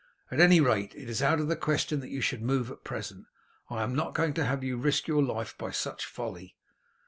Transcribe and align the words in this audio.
At 0.31 0.39
any 0.39 0.59
rate, 0.59 0.95
it 0.95 1.07
is 1.11 1.21
out 1.21 1.39
of 1.39 1.47
the 1.47 1.55
question 1.55 1.99
that 1.99 2.09
you 2.09 2.21
should 2.21 2.41
move 2.41 2.71
at 2.71 2.83
present. 2.83 3.27
I 3.69 3.83
am 3.83 3.93
not 3.93 4.15
going 4.15 4.33
to 4.33 4.45
have 4.45 4.63
you 4.63 4.75
risk 4.75 5.07
your 5.07 5.21
life 5.21 5.55
by 5.59 5.69
such 5.69 6.05
folly." 6.05 6.55